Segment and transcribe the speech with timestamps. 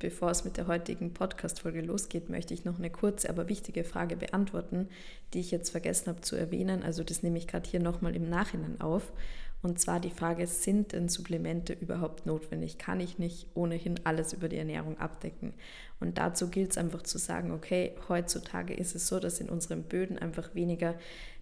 [0.00, 4.16] bevor es mit der heutigen Podcast-Folge losgeht, möchte ich noch eine kurze, aber wichtige Frage
[4.16, 4.88] beantworten,
[5.32, 6.82] die ich jetzt vergessen habe zu erwähnen.
[6.82, 9.12] Also das nehme ich gerade hier nochmal im Nachhinein auf.
[9.62, 12.78] Und zwar die Frage, sind denn Supplemente überhaupt notwendig?
[12.78, 15.52] Kann ich nicht ohnehin alles über die Ernährung abdecken?
[16.00, 19.82] Und dazu gilt es einfach zu sagen, okay, heutzutage ist es so, dass in unseren
[19.82, 20.94] Böden einfach weniger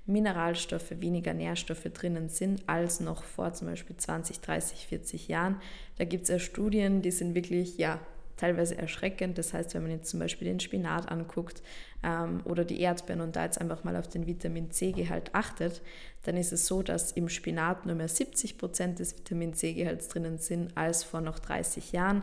[0.06, 5.60] Mineralstoffe, weniger Nährstoffe drinnen sind als noch vor zum Beispiel 20, 30, 40 Jahren.
[5.98, 8.00] Da gibt es ja Studien, die sind wirklich, ja,
[8.38, 9.36] teilweise erschreckend.
[9.36, 11.62] Das heißt, wenn man jetzt zum Beispiel den Spinat anguckt
[12.02, 15.82] ähm, oder die Erdbeeren und da jetzt einfach mal auf den Vitamin C-Gehalt achtet,
[16.24, 20.38] dann ist es so, dass im Spinat nur mehr 70 Prozent des Vitamin C-Gehalts drinnen
[20.38, 22.22] sind als vor noch 30 Jahren.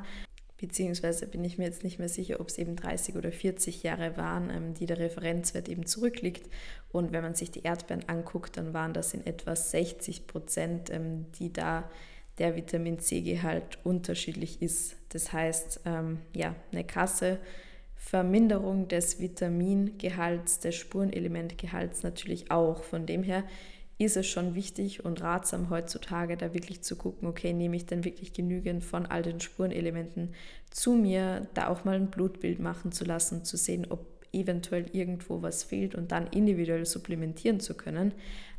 [0.57, 4.15] Beziehungsweise bin ich mir jetzt nicht mehr sicher, ob es eben 30 oder 40 Jahre
[4.15, 6.49] waren, ähm, die der Referenzwert eben zurückliegt.
[6.91, 11.25] Und wenn man sich die Erdbeeren anguckt, dann waren das in etwa 60 Prozent, ähm,
[11.39, 11.89] die da
[12.37, 14.95] der Vitamin C-Gehalt unterschiedlich ist.
[15.09, 17.39] Das heißt, ähm, ja, eine krasse
[17.95, 22.83] Verminderung des Vitamingehalts, des Spurenelementgehalts natürlich auch.
[22.83, 23.43] Von dem her
[23.97, 28.03] ist es schon wichtig und ratsam heutzutage da wirklich zu gucken, okay, nehme ich denn
[28.03, 30.33] wirklich genügend von all den Spurenelementen
[30.69, 35.41] zu mir, da auch mal ein Blutbild machen zu lassen, zu sehen, ob eventuell irgendwo
[35.41, 38.13] was fehlt und dann individuell supplementieren zu können.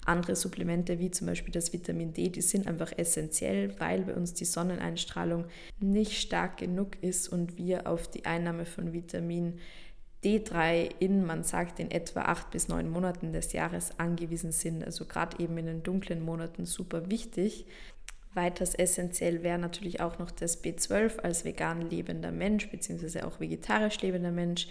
[0.07, 4.35] Andere Supplemente wie zum Beispiel das Vitamin D, die sind einfach essentiell, weil bei uns
[4.35, 5.47] die Sonneneinstrahlung
[5.81, 9.59] nicht stark genug ist und wir auf die Einnahme von Vitamin
[10.25, 14.83] D3 in, man sagt, in etwa acht bis neun Monaten des Jahres angewiesen sind.
[14.83, 17.67] Also gerade eben in den dunklen Monaten super wichtig.
[18.35, 24.01] Weiters essentiell wäre natürlich auch noch das B12 als vegan lebender Mensch, beziehungsweise auch vegetarisch
[24.03, 24.69] lebender Mensch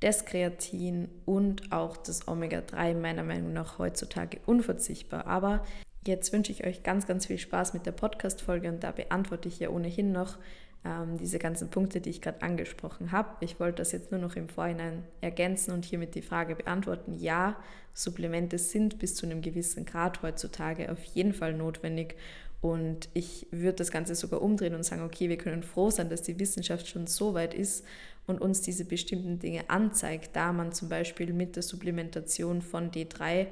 [0.00, 5.26] das Kreatin und auch das Omega-3 meiner Meinung nach heutzutage unverzichtbar.
[5.26, 5.64] Aber
[6.06, 9.58] jetzt wünsche ich euch ganz, ganz viel Spaß mit der Podcast-Folge und da beantworte ich
[9.58, 10.38] ja ohnehin noch
[10.84, 13.30] ähm, diese ganzen Punkte, die ich gerade angesprochen habe.
[13.40, 17.14] Ich wollte das jetzt nur noch im Vorhinein ergänzen und hiermit die Frage beantworten.
[17.18, 17.56] Ja,
[17.92, 22.14] Supplemente sind bis zu einem gewissen Grad heutzutage auf jeden Fall notwendig.
[22.60, 26.22] Und ich würde das Ganze sogar umdrehen und sagen, okay, wir können froh sein, dass
[26.22, 27.84] die Wissenschaft schon so weit ist
[28.28, 33.48] und uns diese bestimmten Dinge anzeigt, da man zum Beispiel mit der Supplementation von D3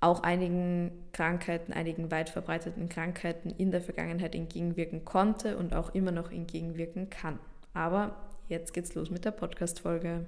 [0.00, 6.12] auch einigen Krankheiten, einigen weit verbreiteten Krankheiten in der Vergangenheit entgegenwirken konnte und auch immer
[6.12, 7.38] noch entgegenwirken kann.
[7.72, 8.14] Aber
[8.48, 10.26] jetzt geht's los mit der Podcast-Folge.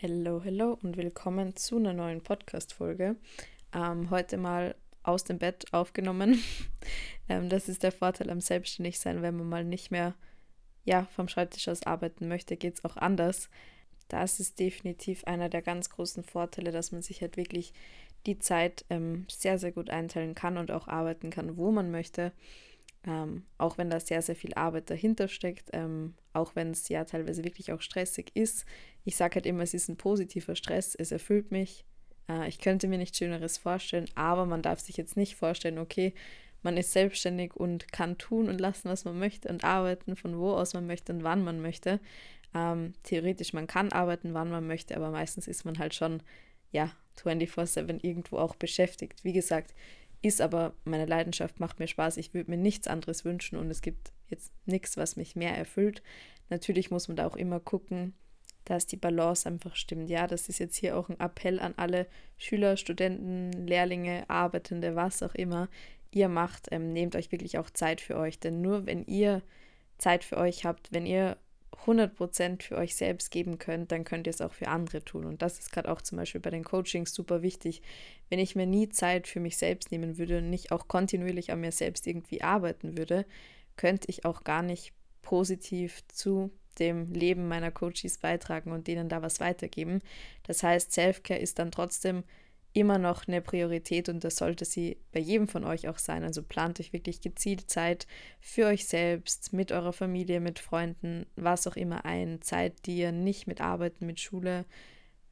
[0.00, 3.16] Hello, hello und willkommen zu einer neuen Podcast-Folge.
[3.72, 6.42] Ähm, heute mal aus dem Bett aufgenommen.
[7.28, 10.14] ähm, das ist der Vorteil am Selbstständigsein, wenn man mal nicht mehr
[10.86, 13.50] ja, vom Schreibtisch aus arbeiten möchte, geht es auch anders.
[14.08, 17.74] Das ist definitiv einer der ganz großen Vorteile, dass man sich halt wirklich
[18.24, 22.32] die Zeit ähm, sehr, sehr gut einteilen kann und auch arbeiten kann, wo man möchte.
[23.04, 27.04] Ähm, auch wenn da sehr, sehr viel Arbeit dahinter steckt, ähm, auch wenn es ja
[27.04, 28.64] teilweise wirklich auch stressig ist.
[29.04, 31.84] Ich sage halt immer, es ist ein positiver Stress, es erfüllt mich.
[32.28, 36.14] Äh, ich könnte mir nichts Schöneres vorstellen, aber man darf sich jetzt nicht vorstellen, okay,
[36.66, 40.50] man ist selbstständig und kann tun und lassen, was man möchte und arbeiten, von wo
[40.50, 42.00] aus man möchte und wann man möchte.
[42.54, 46.24] Ähm, theoretisch, man kann arbeiten, wann man möchte, aber meistens ist man halt schon,
[46.72, 46.90] ja,
[47.22, 49.22] 24-7 irgendwo auch beschäftigt.
[49.22, 49.74] Wie gesagt,
[50.22, 52.16] ist aber meine Leidenschaft, macht mir Spaß.
[52.16, 56.02] Ich würde mir nichts anderes wünschen und es gibt jetzt nichts, was mich mehr erfüllt.
[56.50, 58.12] Natürlich muss man da auch immer gucken,
[58.64, 60.10] dass die Balance einfach stimmt.
[60.10, 65.22] Ja, das ist jetzt hier auch ein Appell an alle Schüler, Studenten, Lehrlinge, Arbeitende, was
[65.22, 65.68] auch immer
[66.10, 68.38] ihr macht, ähm, nehmt euch wirklich auch Zeit für euch.
[68.38, 69.42] Denn nur wenn ihr
[69.98, 71.36] Zeit für euch habt, wenn ihr
[71.84, 75.24] 100% für euch selbst geben könnt, dann könnt ihr es auch für andere tun.
[75.24, 77.82] Und das ist gerade auch zum Beispiel bei den Coachings super wichtig.
[78.28, 81.60] Wenn ich mir nie Zeit für mich selbst nehmen würde und nicht auch kontinuierlich an
[81.60, 83.26] mir selbst irgendwie arbeiten würde,
[83.76, 89.22] könnte ich auch gar nicht positiv zu dem Leben meiner Coaches beitragen und denen da
[89.22, 90.00] was weitergeben.
[90.44, 92.24] Das heißt, Selfcare ist dann trotzdem
[92.76, 96.24] immer noch eine Priorität und das sollte sie bei jedem von euch auch sein.
[96.24, 98.06] Also plant euch wirklich gezielt Zeit
[98.38, 102.42] für euch selbst, mit eurer Familie, mit Freunden, was auch immer ein.
[102.42, 104.66] Zeit, die ihr nicht mit Arbeiten, mit Schule,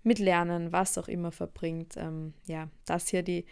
[0.03, 1.99] mit Lernen, was auch immer verbringt.
[1.99, 3.45] Ähm, ja, das hier die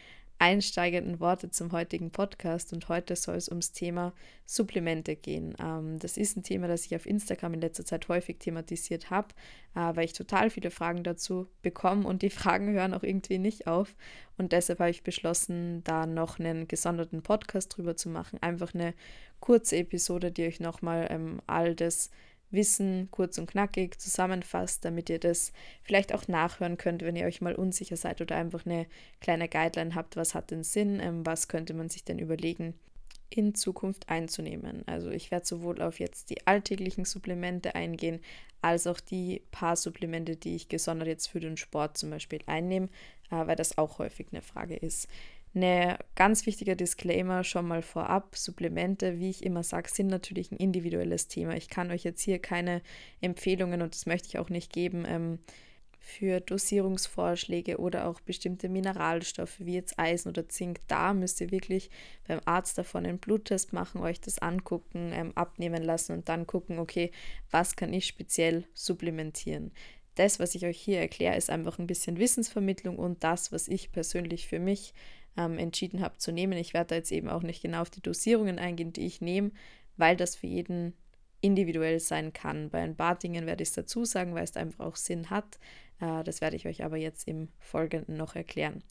[0.43, 4.13] einsteigenden Worte zum heutigen Podcast und heute soll es ums Thema
[4.45, 5.55] Supplemente gehen.
[5.63, 9.29] Ähm, das ist ein Thema, das ich auf Instagram in letzter Zeit häufig thematisiert habe,
[9.77, 13.69] äh, weil ich total viele Fragen dazu bekomme und die Fragen hören auch irgendwie nicht
[13.69, 13.95] auf.
[14.37, 18.43] Und deshalb habe ich beschlossen, da noch einen gesonderten Podcast drüber zu machen.
[18.43, 18.95] Einfach eine
[19.39, 22.11] kurze Episode, die euch nochmal ähm, all das
[22.53, 25.53] Wissen kurz und knackig zusammenfasst, damit ihr das
[25.83, 28.87] vielleicht auch nachhören könnt, wenn ihr euch mal unsicher seid oder einfach eine
[29.21, 32.75] kleine Guideline habt, was hat den Sinn, ähm, was könnte man sich denn überlegen
[33.31, 34.83] in Zukunft einzunehmen.
[34.87, 38.21] Also ich werde sowohl auf jetzt die alltäglichen Supplemente eingehen,
[38.61, 42.89] als auch die paar Supplemente, die ich gesondert jetzt für den Sport zum Beispiel einnehme,
[43.31, 45.09] äh, weil das auch häufig eine Frage ist.
[45.55, 48.37] Eine ganz wichtiger Disclaimer schon mal vorab.
[48.37, 51.57] Supplemente, wie ich immer sage, sind natürlich ein individuelles Thema.
[51.57, 52.81] Ich kann euch jetzt hier keine
[53.21, 55.41] Empfehlungen und das möchte ich auch nicht geben ähm,
[55.99, 60.81] für Dosierungsvorschläge oder auch bestimmte Mineralstoffe wie jetzt Eisen oder Zink.
[60.89, 61.91] Da müsst ihr wirklich
[62.27, 66.79] beim Arzt davon einen Bluttest machen, euch das angucken, ähm, abnehmen lassen und dann gucken,
[66.79, 67.11] okay,
[67.51, 69.71] was kann ich speziell supplementieren
[70.15, 73.93] das, was ich euch hier erkläre, ist einfach ein bisschen Wissensvermittlung und das, was ich
[73.93, 74.93] persönlich für mich
[75.37, 76.59] ähm, entschieden habe zu nehmen.
[76.59, 79.53] Ich werde da jetzt eben auch nicht genau auf die Dosierungen eingehen, die ich nehme,
[79.97, 80.95] weil das für jeden
[81.41, 82.71] individuell sein kann.
[82.71, 85.59] Bei ein paar Dingen werde ich es dazu sagen, weil es einfach auch Sinn hat.
[86.01, 88.83] Äh, das werde ich euch aber jetzt im Folgenden noch erklären.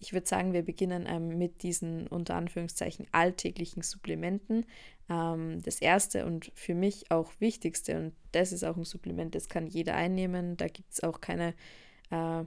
[0.00, 4.64] Ich würde sagen, wir beginnen ähm, mit diesen unter Anführungszeichen alltäglichen Supplementen.
[5.10, 9.48] Ähm, das erste und für mich auch wichtigste, und das ist auch ein Supplement, das
[9.48, 10.56] kann jeder einnehmen.
[10.56, 11.54] Da gibt es auch keine
[12.10, 12.44] äh,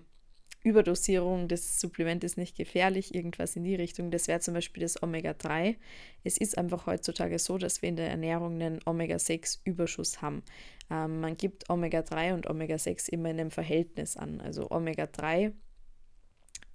[0.64, 4.12] Überdosierung, das Supplement ist nicht gefährlich, irgendwas in die Richtung.
[4.12, 5.76] Das wäre zum Beispiel das Omega-3.
[6.24, 10.44] Es ist einfach heutzutage so, dass wir in der Ernährung einen Omega-6-Überschuss haben.
[10.92, 14.40] Ähm, man gibt Omega-3 und Omega-6 immer in einem Verhältnis an.
[14.40, 15.54] Also Omega-3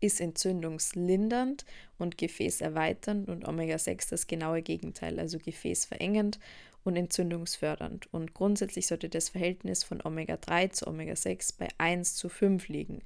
[0.00, 1.65] ist entzündungslindernd
[1.99, 6.39] und gefäßerweiternd und Omega-6 das genaue Gegenteil, also gefäßverengend
[6.85, 8.12] und entzündungsfördernd.
[8.12, 13.03] Und grundsätzlich sollte das Verhältnis von Omega-3 zu Omega-6 bei 1 zu 5 liegen.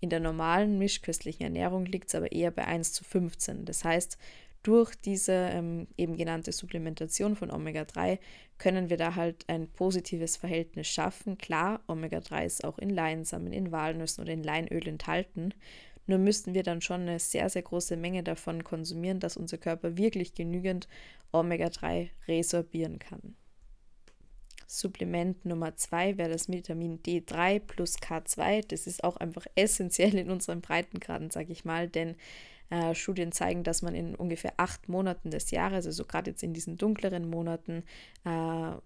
[0.00, 3.66] In der normalen mischköstlichen Ernährung liegt es aber eher bei 1 zu 15.
[3.66, 4.16] Das heißt,
[4.62, 8.18] durch diese ähm, eben genannte Supplementation von Omega-3
[8.58, 11.38] können wir da halt ein positives Verhältnis schaffen.
[11.38, 15.54] Klar, Omega-3 ist auch in Leinsamen, in Walnüssen oder in Leinöl enthalten.
[16.06, 19.96] Nur müssten wir dann schon eine sehr, sehr große Menge davon konsumieren, dass unser Körper
[19.96, 20.88] wirklich genügend
[21.32, 23.36] Omega-3 resorbieren kann.
[24.70, 28.64] Supplement Nummer zwei wäre das Vitamin D3 plus K2.
[28.68, 32.14] Das ist auch einfach essentiell in unseren Breitengraden, sage ich mal, denn
[32.70, 36.54] äh, Studien zeigen, dass man in ungefähr acht Monaten des Jahres, also gerade jetzt in
[36.54, 37.82] diesen dunkleren Monaten,
[38.24, 38.30] äh,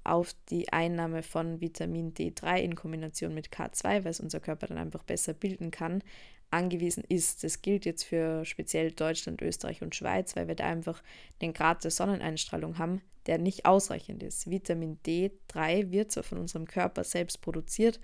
[0.05, 4.79] auf die Einnahme von Vitamin D3 in Kombination mit K2, weil es unser Körper dann
[4.79, 6.03] einfach besser bilden kann,
[6.51, 7.45] angewiesen ist.
[7.45, 11.03] Das gilt jetzt für speziell Deutschland, Österreich und Schweiz, weil wir da einfach
[11.43, 14.51] den Grad der Sonneneinstrahlung haben, der nicht ausreichend ist.
[14.51, 18.01] Vitamin D3 wird zwar von unserem Körper selbst produziert,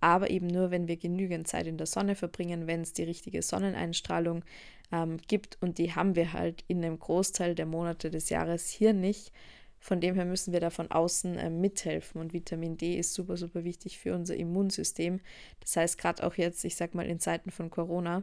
[0.00, 3.42] aber eben nur, wenn wir genügend Zeit in der Sonne verbringen, wenn es die richtige
[3.42, 4.44] Sonneneinstrahlung
[4.92, 8.92] ähm, gibt und die haben wir halt in einem Großteil der Monate des Jahres hier
[8.92, 9.32] nicht.
[9.78, 13.36] Von dem her müssen wir da von außen äh, mithelfen und Vitamin D ist super,
[13.36, 15.20] super wichtig für unser Immunsystem.
[15.60, 18.22] Das heißt, gerade auch jetzt, ich sag mal in Zeiten von Corona,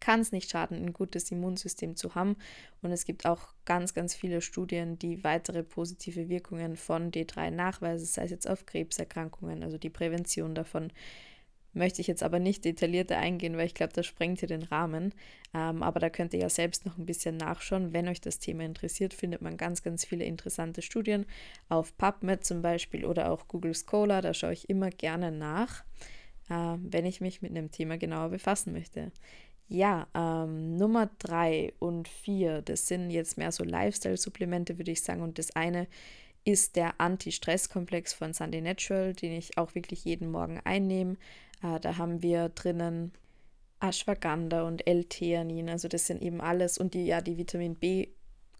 [0.00, 2.36] kann es nicht schaden, ein gutes Immunsystem zu haben.
[2.82, 8.06] Und es gibt auch ganz, ganz viele Studien, die weitere positive Wirkungen von D3 nachweisen,
[8.06, 10.92] sei es jetzt auf Krebserkrankungen, also die Prävention davon.
[11.74, 15.14] Möchte ich jetzt aber nicht detaillierter eingehen, weil ich glaube, das sprengt hier den Rahmen.
[15.54, 17.92] Ähm, aber da könnt ihr ja selbst noch ein bisschen nachschauen.
[17.92, 21.26] Wenn euch das Thema interessiert, findet man ganz, ganz viele interessante Studien
[21.68, 24.22] auf PubMed zum Beispiel oder auch Google Scholar.
[24.22, 25.84] Da schaue ich immer gerne nach,
[26.48, 29.12] äh, wenn ich mich mit einem Thema genauer befassen möchte.
[29.68, 35.20] Ja, ähm, Nummer drei und vier, das sind jetzt mehr so Lifestyle-Supplemente, würde ich sagen.
[35.22, 35.86] Und das eine
[36.44, 41.16] ist der Anti-Stress-Komplex von Sunday Natural, den ich auch wirklich jeden Morgen einnehme.
[41.62, 43.12] Äh, da haben wir drinnen
[43.80, 48.08] Ashwagandha und L-Theanin, also das sind eben alles und die ja die Vitamin B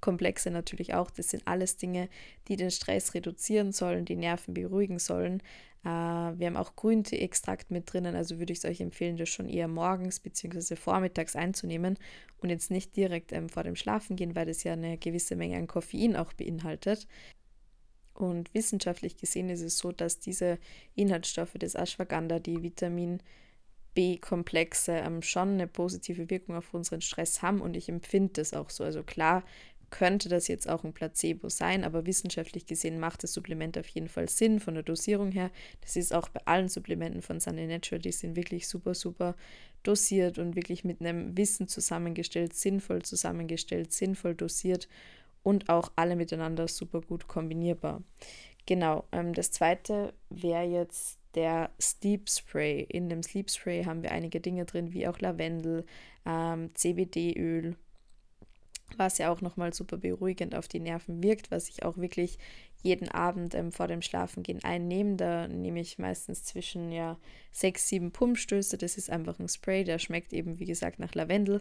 [0.01, 1.11] Komplexe natürlich auch.
[1.11, 2.09] Das sind alles Dinge,
[2.49, 5.43] die den Stress reduzieren sollen, die Nerven beruhigen sollen.
[5.85, 9.49] Äh, wir haben auch Grüntee-Extrakt mit drinnen, also würde ich es euch empfehlen, das schon
[9.49, 10.77] eher morgens bzw.
[10.77, 11.99] vormittags einzunehmen
[12.39, 15.67] und jetzt nicht direkt ähm, vor dem Schlafengehen, weil das ja eine gewisse Menge an
[15.67, 17.07] Koffein auch beinhaltet.
[18.15, 20.59] Und wissenschaftlich gesehen ist es so, dass diese
[20.97, 23.23] Inhaltsstoffe des Ashwagandha, die Vitamin
[23.95, 28.71] B-Komplexe, ähm, schon eine positive Wirkung auf unseren Stress haben und ich empfinde das auch
[28.71, 28.83] so.
[28.83, 29.45] Also klar,
[29.91, 34.09] könnte das jetzt auch ein Placebo sein, aber wissenschaftlich gesehen macht das Supplement auf jeden
[34.09, 35.51] Fall Sinn von der Dosierung her.
[35.81, 39.35] Das ist auch bei allen Supplementen von Sunny Natural, die sind wirklich super, super
[39.83, 44.89] dosiert und wirklich mit einem Wissen zusammengestellt, sinnvoll zusammengestellt, sinnvoll dosiert
[45.43, 48.03] und auch alle miteinander super gut kombinierbar.
[48.67, 52.83] Genau, ähm, das zweite wäre jetzt der Sleep Spray.
[52.83, 55.87] In dem Sleep Spray haben wir einige Dinge drin, wie auch Lavendel,
[56.27, 57.77] ähm, CBD-Öl,
[58.97, 62.39] was ja auch nochmal super beruhigend auf die Nerven wirkt, was ich auch wirklich
[62.83, 65.17] jeden Abend ähm, vor dem Schlafengehen einnehme.
[65.17, 67.19] Da nehme ich meistens zwischen ja
[67.51, 68.79] sechs, sieben Pumpstöße.
[68.79, 71.61] Das ist einfach ein Spray, der schmeckt eben wie gesagt nach Lavendel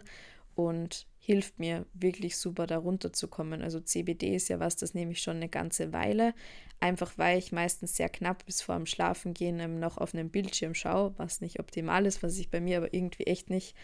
[0.54, 3.62] und hilft mir wirklich super, da runterzukommen.
[3.62, 6.34] Also CBD ist ja was, das nehme ich schon eine ganze Weile,
[6.80, 10.74] einfach weil ich meistens sehr knapp bis vor dem Schlafengehen ähm, noch auf einem Bildschirm
[10.74, 13.76] schaue, was nicht optimal ist, was sich bei mir aber irgendwie echt nicht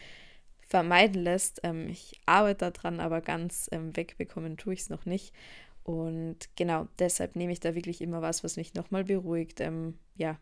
[0.66, 1.60] vermeiden lässt.
[1.62, 5.34] Ähm, ich arbeite daran, aber ganz ähm, wegbekommen tue ich es noch nicht.
[5.82, 9.60] Und genau, deshalb nehme ich da wirklich immer was, was mich nochmal beruhigt.
[9.60, 10.38] Ähm, ja,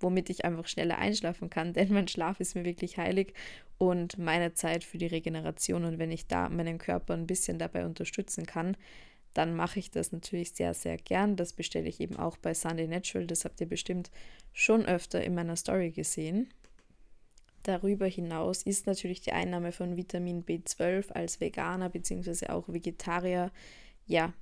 [0.00, 3.34] womit ich einfach schneller einschlafen kann, denn mein Schlaf ist mir wirklich heilig
[3.78, 5.84] und meine Zeit für die Regeneration.
[5.84, 8.76] Und wenn ich da meinen Körper ein bisschen dabei unterstützen kann,
[9.32, 11.34] dann mache ich das natürlich sehr, sehr gern.
[11.34, 13.26] Das bestelle ich eben auch bei Sunday Natural.
[13.26, 14.10] Das habt ihr bestimmt
[14.52, 16.48] schon öfter in meiner Story gesehen.
[17.64, 22.48] Darüber hinaus ist natürlich die Einnahme von Vitamin B12 als Veganer bzw.
[22.48, 23.50] auch Vegetarier
[24.06, 24.34] ja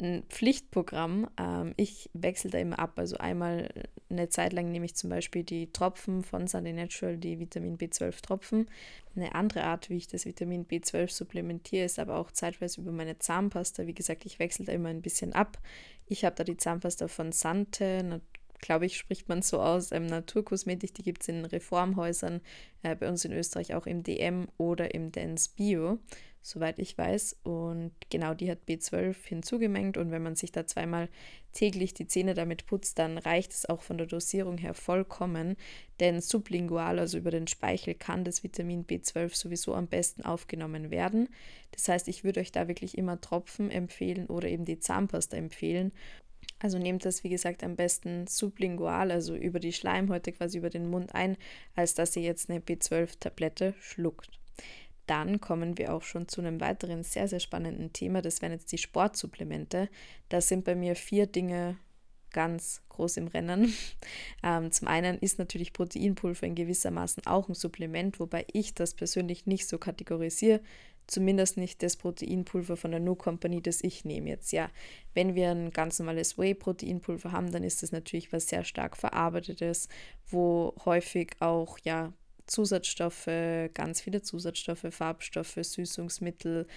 [0.00, 1.28] ein Pflichtprogramm.
[1.38, 2.94] Ähm, ich wechsle da immer ab.
[2.96, 3.68] Also einmal
[4.08, 8.22] eine Zeit lang nehme ich zum Beispiel die Tropfen von Sunday Natural, die Vitamin B12
[8.22, 8.66] Tropfen.
[9.14, 13.18] Eine andere Art, wie ich das Vitamin B12 supplementiere, ist aber auch zeitweise über meine
[13.18, 13.86] Zahnpasta.
[13.86, 15.58] Wie gesagt, ich wechsle da immer ein bisschen ab.
[16.06, 18.22] Ich habe da die Zahnpasta von Sante,
[18.60, 22.40] glaube ich, spricht man so aus, ähm, Naturkosmetik, die gibt es in Reformhäusern,
[22.82, 25.98] äh, bei uns in Österreich auch im DM oder im Dance Bio
[26.42, 27.38] soweit ich weiß.
[27.42, 29.96] Und genau die hat B12 hinzugemengt.
[29.96, 31.08] Und wenn man sich da zweimal
[31.52, 35.56] täglich die Zähne damit putzt, dann reicht es auch von der Dosierung her vollkommen.
[35.98, 41.28] Denn sublingual, also über den Speichel, kann das Vitamin B12 sowieso am besten aufgenommen werden.
[41.72, 45.92] Das heißt, ich würde euch da wirklich immer Tropfen empfehlen oder eben die Zahnpasta empfehlen.
[46.60, 50.88] Also nehmt das, wie gesagt, am besten sublingual, also über die Schleimhäute quasi über den
[50.88, 51.36] Mund ein,
[51.74, 54.40] als dass ihr jetzt eine B12-Tablette schluckt
[55.10, 58.22] dann kommen wir auch schon zu einem weiteren sehr, sehr spannenden Thema.
[58.22, 59.88] Das wären jetzt die Sportsupplemente.
[60.28, 61.76] Da sind bei mir vier Dinge
[62.30, 63.74] ganz groß im Rennen.
[64.42, 69.44] Ähm, zum einen ist natürlich Proteinpulver in gewissermaßen auch ein Supplement, wobei ich das persönlich
[69.44, 70.60] nicht so kategorisiere.
[71.10, 74.52] Zumindest nicht das Proteinpulver von der No Company, das ich nehme jetzt.
[74.52, 74.70] Ja,
[75.12, 79.88] wenn wir ein ganz normales Whey-Proteinpulver haben, dann ist das natürlich was sehr stark verarbeitetes,
[80.28, 82.12] wo häufig auch ja
[82.46, 83.28] Zusatzstoffe,
[83.74, 86.68] ganz viele Zusatzstoffe, Farbstoffe, Süßungsmittel,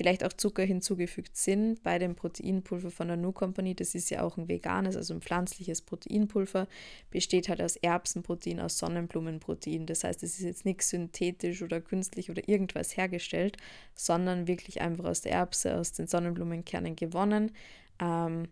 [0.00, 1.82] vielleicht auch Zucker hinzugefügt sind.
[1.82, 5.20] Bei dem Proteinpulver von der Nu Company, das ist ja auch ein veganes, also ein
[5.20, 6.68] pflanzliches Proteinpulver,
[7.10, 9.84] besteht halt aus Erbsenprotein, aus Sonnenblumenprotein.
[9.84, 13.58] Das heißt, es ist jetzt nichts synthetisch oder künstlich oder irgendwas hergestellt,
[13.94, 17.52] sondern wirklich einfach aus der Erbse, aus den Sonnenblumenkernen gewonnen.
[18.00, 18.48] Ähm,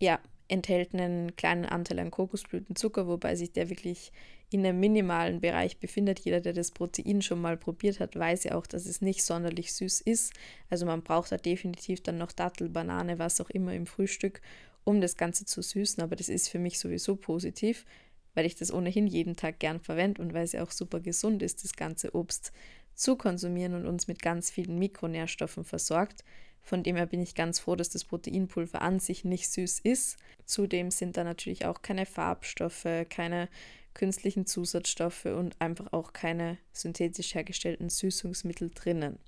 [0.00, 0.18] ja,
[0.48, 4.10] enthält einen kleinen Anteil an Kokosblütenzucker, wobei sich der wirklich
[4.50, 6.20] in einem minimalen Bereich befindet.
[6.20, 9.72] Jeder, der das Protein schon mal probiert hat, weiß ja auch, dass es nicht sonderlich
[9.74, 10.32] süß ist.
[10.70, 14.40] Also man braucht da definitiv dann noch Dattel, Banane, was auch immer im Frühstück,
[14.84, 16.02] um das Ganze zu süßen.
[16.02, 17.84] Aber das ist für mich sowieso positiv,
[18.34, 21.42] weil ich das ohnehin jeden Tag gern verwende und weil es ja auch super gesund
[21.42, 22.52] ist, das ganze Obst
[22.94, 26.22] zu konsumieren und uns mit ganz vielen Mikronährstoffen versorgt.
[26.62, 30.16] Von dem her bin ich ganz froh, dass das Proteinpulver an sich nicht süß ist.
[30.46, 33.48] Zudem sind da natürlich auch keine Farbstoffe, keine
[33.96, 39.18] künstlichen Zusatzstoffe und einfach auch keine synthetisch hergestellten Süßungsmittel drinnen.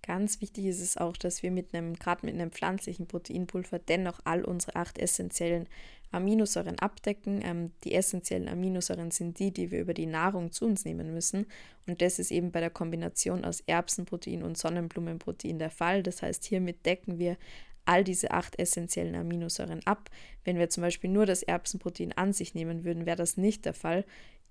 [0.00, 4.20] Ganz wichtig ist es auch, dass wir mit einem, gerade mit einem pflanzlichen Proteinpulver dennoch
[4.24, 5.68] all unsere acht essentiellen
[6.12, 7.40] Aminosäuren abdecken.
[7.42, 11.46] Ähm, die essentiellen Aminosäuren sind die, die wir über die Nahrung zu uns nehmen müssen.
[11.86, 16.02] Und das ist eben bei der Kombination aus Erbsenprotein und Sonnenblumenprotein der Fall.
[16.02, 17.36] Das heißt, hiermit decken wir
[17.84, 20.10] all diese acht essentiellen Aminosäuren ab.
[20.44, 23.74] Wenn wir zum Beispiel nur das Erbsenprotein an sich nehmen würden, wäre das nicht der
[23.74, 24.04] Fall.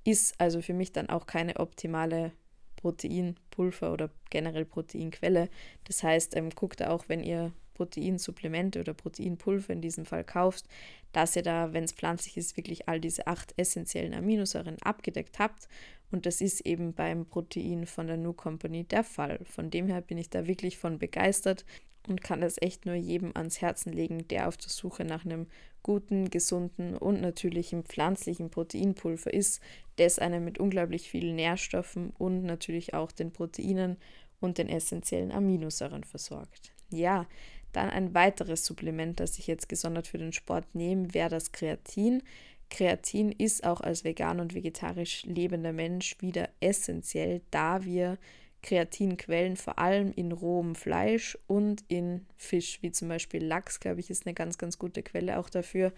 [0.04, 2.34] Ist also für mich dann auch keine optimale
[2.76, 5.50] Proteinpulver oder generell Proteinquelle.
[5.86, 10.66] Das heißt, ähm, guckt auch, wenn ihr Proteinsupplemente oder Proteinpulver in diesem Fall kauft,
[11.12, 15.68] dass ihr da, wenn es pflanzlich ist, wirklich all diese acht essentiellen Aminosäuren abgedeckt habt.
[16.12, 19.40] Und das ist eben beim Protein von der Nu Company der Fall.
[19.46, 21.66] Von dem her bin ich da wirklich von begeistert
[22.08, 25.48] und kann das echt nur jedem ans Herzen legen, der auf der Suche nach einem
[25.82, 29.62] guten, gesunden und natürlichen pflanzlichen Proteinpulver ist,
[29.98, 33.98] das einen mit unglaublich vielen Nährstoffen und natürlich auch den Proteinen
[34.40, 36.74] und den essentiellen Aminosäuren versorgt.
[36.90, 37.28] Ja,
[37.72, 42.22] dann ein weiteres Supplement, das ich jetzt gesondert für den Sport nehme, wäre das Kreatin.
[42.70, 48.18] Kreatin ist auch als vegan und vegetarisch lebender Mensch wieder essentiell, da wir
[48.64, 54.10] Kreatinquellen vor allem in rohem Fleisch und in Fisch, wie zum Beispiel Lachs, glaube ich,
[54.10, 55.94] ist eine ganz, ganz gute Quelle auch dafür,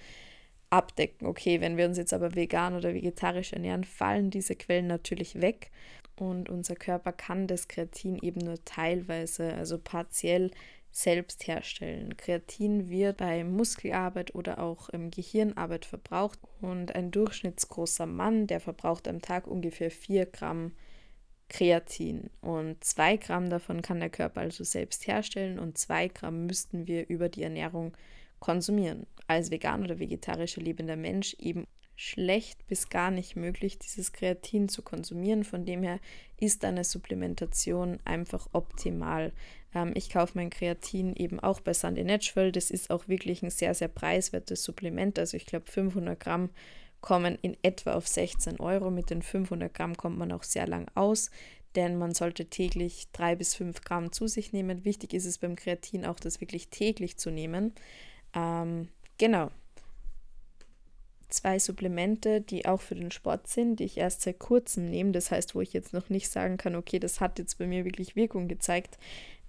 [0.69, 1.27] abdecken.
[1.27, 5.71] Okay, wenn wir uns jetzt aber vegan oder vegetarisch ernähren, fallen diese Quellen natürlich weg
[6.17, 10.51] und unser Körper kann das Kreatin eben nur teilweise, also partiell
[10.91, 12.15] selbst herstellen.
[12.15, 19.07] Kreatin wird bei Muskelarbeit oder auch im Gehirnarbeit verbraucht und ein durchschnittsgroßer Mann, der verbraucht
[19.07, 20.71] am Tag ungefähr 4 Gramm
[21.49, 22.29] Kreatin.
[22.41, 27.07] Und zwei Gramm davon kann der Körper also selbst herstellen und zwei Gramm müssten wir
[27.07, 27.95] über die Ernährung
[28.39, 29.07] konsumieren.
[29.27, 34.81] Als vegan oder vegetarischer lebender Mensch eben schlecht bis gar nicht möglich, dieses Kreatin zu
[34.81, 35.43] konsumieren.
[35.43, 35.99] Von dem her
[36.37, 39.31] ist eine Supplementation einfach optimal.
[39.73, 42.51] Ähm, ich kaufe mein Kreatin eben auch bei Sunday Natural.
[42.51, 45.17] Das ist auch wirklich ein sehr, sehr preiswertes Supplement.
[45.17, 46.49] Also ich glaube 500 Gramm
[47.05, 48.89] kommen in etwa auf 16 Euro.
[48.89, 51.29] Mit den 500 Gramm kommt man auch sehr lang aus,
[51.75, 54.83] denn man sollte täglich 3 bis 5 Gramm zu sich nehmen.
[54.83, 57.73] Wichtig ist es beim Kreatin auch, das wirklich täglich zu nehmen.
[58.33, 59.51] Ähm, genau.
[61.29, 65.11] Zwei Supplemente, die auch für den Sport sind, die ich erst seit kurzem nehme.
[65.11, 67.85] Das heißt, wo ich jetzt noch nicht sagen kann, okay, das hat jetzt bei mir
[67.85, 68.97] wirklich Wirkung gezeigt,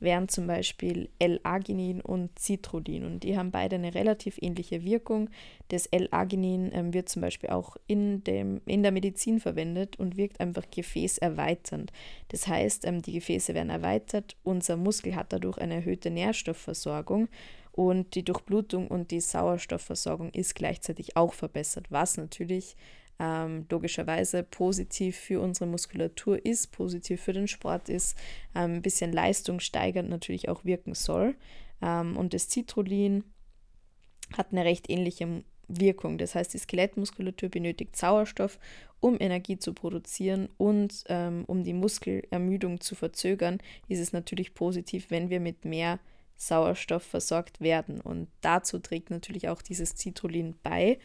[0.01, 3.05] wären zum Beispiel L-Arginin und Citrullin.
[3.05, 5.31] Und die haben beide eine relativ ähnliche Wirkung.
[5.69, 10.41] Das L-Arginin ähm, wird zum Beispiel auch in, dem, in der Medizin verwendet und wirkt
[10.41, 11.93] einfach gefäßerweiternd.
[12.29, 17.29] Das heißt, ähm, die Gefäße werden erweitert, unser Muskel hat dadurch eine erhöhte Nährstoffversorgung
[17.77, 22.75] und die Durchblutung und die Sauerstoffversorgung ist gleichzeitig auch verbessert, was natürlich
[23.19, 28.17] ähm, logischerweise positiv für unsere Muskulatur ist, positiv für den Sport ist,
[28.55, 31.35] ähm, ein bisschen Leistung steigert natürlich auch wirken soll.
[31.81, 33.25] Ähm, und das Citrullin
[34.37, 36.19] hat eine recht ähnliche Wirkung.
[36.19, 38.59] Das heißt, die Skelettmuskulatur benötigt Sauerstoff,
[39.01, 43.59] um Energie zu produzieren und ähm, um die Muskelermüdung zu verzögern,
[43.89, 45.99] ist es natürlich positiv, wenn wir mit mehr
[46.37, 48.01] Sauerstoff versorgt werden.
[48.01, 50.99] Und dazu trägt natürlich auch dieses Citrullin bei.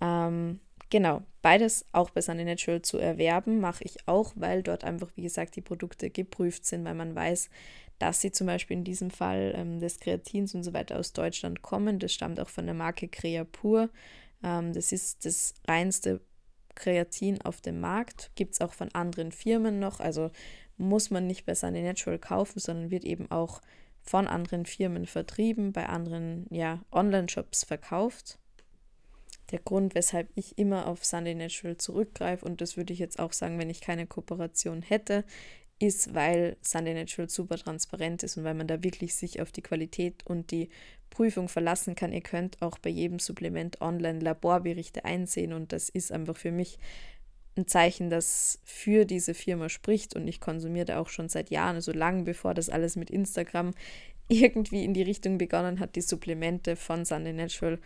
[0.00, 5.10] Ähm, Genau, beides auch bei Sunny Natural zu erwerben, mache ich auch, weil dort einfach,
[5.16, 7.50] wie gesagt, die Produkte geprüft sind, weil man weiß,
[7.98, 11.62] dass sie zum Beispiel in diesem Fall ähm, des Kreatins und so weiter aus Deutschland
[11.62, 11.98] kommen.
[11.98, 13.90] Das stammt auch von der Marke Creapur.
[14.44, 16.20] Ähm, das ist das reinste
[16.74, 18.30] Kreatin auf dem Markt.
[18.36, 19.98] Gibt es auch von anderen Firmen noch.
[19.98, 20.30] Also
[20.76, 23.60] muss man nicht bei Sunny Natural kaufen, sondern wird eben auch
[24.02, 28.38] von anderen Firmen vertrieben, bei anderen ja, Online-Shops verkauft
[29.50, 33.32] der Grund, weshalb ich immer auf Sunday Natural zurückgreife, und das würde ich jetzt auch
[33.32, 35.24] sagen, wenn ich keine Kooperation hätte,
[35.78, 39.62] ist, weil Sunday Natural super transparent ist und weil man da wirklich sich auf die
[39.62, 40.70] Qualität und die
[41.10, 42.12] Prüfung verlassen kann.
[42.12, 46.78] Ihr könnt auch bei jedem Supplement online Laborberichte einsehen und das ist einfach für mich
[47.56, 51.80] ein Zeichen, das für diese Firma spricht und ich konsumiere da auch schon seit Jahren,
[51.80, 53.72] so lange bevor das alles mit Instagram
[54.28, 57.78] irgendwie in die Richtung begonnen hat, die Supplemente von Sunday Natural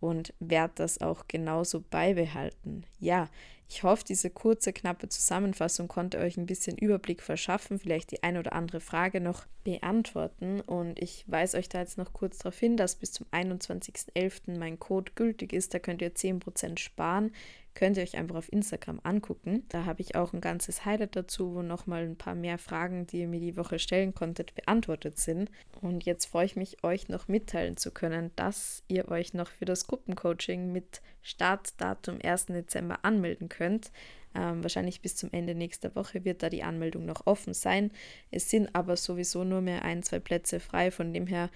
[0.00, 2.84] und werde das auch genauso beibehalten.
[3.00, 3.28] Ja,
[3.70, 8.40] ich hoffe, diese kurze, knappe Zusammenfassung konnte euch ein bisschen Überblick verschaffen, vielleicht die eine
[8.40, 10.62] oder andere Frage noch beantworten.
[10.62, 14.58] Und ich weise euch da jetzt noch kurz darauf hin, dass bis zum 21.11.
[14.58, 15.74] mein Code gültig ist.
[15.74, 17.30] Da könnt ihr 10% sparen
[17.78, 19.62] könnt ihr euch einfach auf Instagram angucken.
[19.68, 23.20] Da habe ich auch ein ganzes Highlight dazu, wo nochmal ein paar mehr Fragen, die
[23.20, 25.48] ihr mir die Woche stellen konntet, beantwortet sind.
[25.80, 29.64] Und jetzt freue ich mich, euch noch mitteilen zu können, dass ihr euch noch für
[29.64, 32.46] das Gruppencoaching mit Startdatum 1.
[32.46, 33.57] Dezember anmelden könnt.
[33.60, 37.90] Ähm, wahrscheinlich bis zum Ende nächster Woche wird da die Anmeldung noch offen sein.
[38.30, 40.90] Es sind aber sowieso nur mehr ein, zwei Plätze frei.
[40.90, 41.50] Von dem her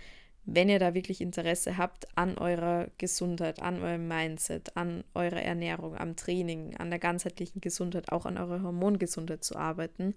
[0.44, 5.96] wenn ihr da wirklich Interesse habt an eurer Gesundheit, an eurem Mindset, an eurer Ernährung,
[5.96, 10.14] am Training, an der ganzheitlichen Gesundheit, auch an eurer Hormongesundheit zu arbeiten,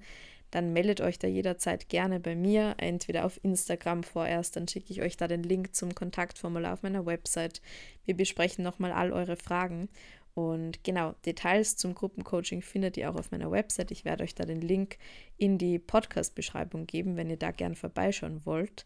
[0.50, 5.02] dann meldet euch da jederzeit gerne bei mir, entweder auf Instagram vorerst, dann schicke ich
[5.02, 7.62] euch da den Link zum Kontaktformular auf meiner Website.
[8.06, 9.90] Wir besprechen nochmal all eure Fragen.
[10.36, 13.90] Und genau, Details zum Gruppencoaching findet ihr auch auf meiner Website.
[13.92, 14.98] Ich werde euch da den Link
[15.38, 18.86] in die Podcast-Beschreibung geben, wenn ihr da gern vorbeischauen wollt.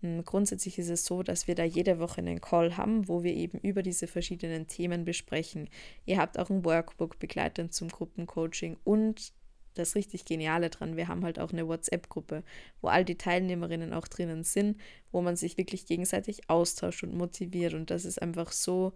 [0.00, 3.34] Hm, grundsätzlich ist es so, dass wir da jede Woche einen Call haben, wo wir
[3.34, 5.68] eben über diese verschiedenen Themen besprechen.
[6.06, 9.34] Ihr habt auch ein Workbook begleitend zum Gruppencoaching und
[9.74, 12.42] das richtig Geniale dran, wir haben halt auch eine WhatsApp-Gruppe,
[12.80, 14.80] wo all die Teilnehmerinnen auch drinnen sind,
[15.12, 17.74] wo man sich wirklich gegenseitig austauscht und motiviert.
[17.74, 18.94] Und das ist einfach so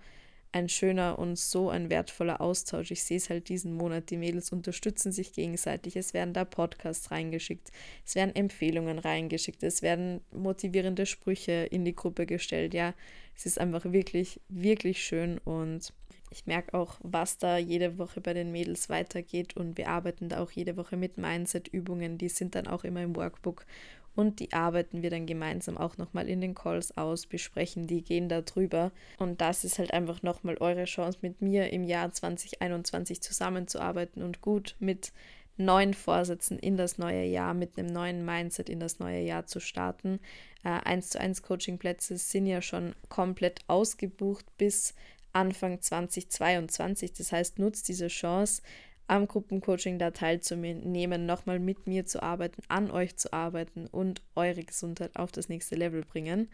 [0.52, 2.90] ein schöner und so ein wertvoller Austausch.
[2.90, 4.10] Ich sehe es halt diesen Monat.
[4.10, 5.96] Die Mädels unterstützen sich gegenseitig.
[5.96, 7.70] Es werden da Podcasts reingeschickt.
[8.04, 9.62] Es werden Empfehlungen reingeschickt.
[9.62, 12.74] Es werden motivierende Sprüche in die Gruppe gestellt.
[12.74, 12.94] Ja,
[13.36, 15.92] es ist einfach wirklich, wirklich schön und
[16.32, 20.40] ich merke auch, was da jede Woche bei den Mädels weitergeht und wir arbeiten da
[20.40, 22.18] auch jede Woche mit Mindset-Übungen.
[22.18, 23.66] Die sind dann auch immer im Workbook
[24.14, 28.28] und die arbeiten wir dann gemeinsam auch nochmal in den Calls aus, besprechen die, gehen
[28.28, 28.92] da drüber.
[29.18, 34.40] Und das ist halt einfach nochmal eure Chance, mit mir im Jahr 2021 zusammenzuarbeiten und
[34.40, 35.12] gut mit
[35.56, 39.60] neuen Vorsätzen in das neue Jahr, mit einem neuen Mindset in das neue Jahr zu
[39.60, 40.18] starten.
[40.64, 44.94] Äh, 1 zu 1 Coaching-Plätze sind ja schon komplett ausgebucht bis
[45.32, 47.12] Anfang 2022.
[47.12, 48.62] Das heißt, nutzt diese Chance,
[49.10, 54.62] am Gruppencoaching da teilzunehmen, nochmal mit mir zu arbeiten, an euch zu arbeiten und eure
[54.62, 56.48] Gesundheit auf das nächste Level bringen.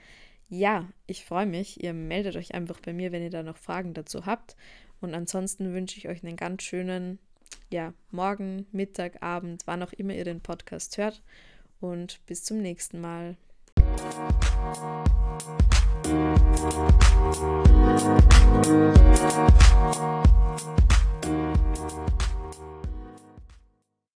[0.49, 1.83] Ja, ich freue mich.
[1.83, 4.57] Ihr meldet euch einfach bei mir, wenn ihr da noch Fragen dazu habt.
[5.01, 7.19] Und ansonsten wünsche ich euch einen ganz schönen
[7.71, 11.23] ja, Morgen, Mittag, Abend, wann auch immer ihr den Podcast hört.
[11.81, 13.37] Und bis zum nächsten Mal.